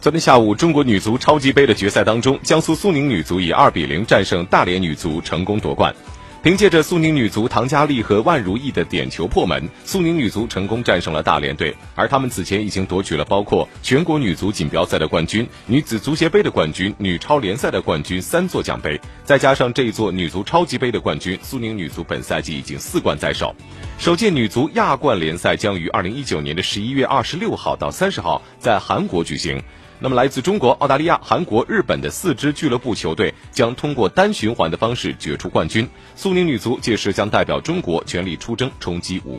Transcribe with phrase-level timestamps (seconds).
[0.00, 5.94] 昨天下午，中国女足超级杯的决赛当中，江苏苏宁女足以二比零战胜大连女足，成功夺冠。
[6.44, 11.74] 凭借着苏宁女足唐佳丽和万如意的点球破门，苏宁女足成功战胜了大连队。
[11.94, 23.56] 而他们此前已经夺取了包括全国女足锦标赛的冠军、女子足协杯的冠军、女超联赛的冠军三座奖杯，再加上这一座女足超级杯的冠军，苏宁女足本赛季已经四冠在手。
[23.96, 29.62] 首届女足亚冠联赛将于二零一九年的十一月二十六号到三十号在韩国举行。
[30.00, 35.88] 那么，来自中国、澳大利亚、韩国、日本的四支俱乐部球队将通过单循环的方式决出冠军。
[36.14, 39.32] 苏宁女足届时将代表中国全力出征，冲击五。